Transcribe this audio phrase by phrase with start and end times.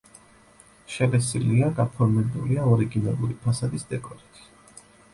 [0.93, 4.47] შელესილია, გაფორმებულია ორიგინალური ფასადის დეკორით.